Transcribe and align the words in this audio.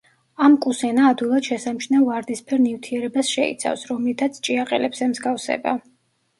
ამ 0.45 0.53
კუს 0.61 0.79
ენა 0.87 1.03
ადვილად 1.09 1.49
შესამჩნევ 1.49 2.07
ვარდისფერ 2.07 2.65
ნივთიერებას 2.65 3.31
შეიცავს, 3.37 3.87
რომლითაც 3.93 4.43
ჭიაყელებს 4.51 5.07
ემსგავსება. 5.11 5.79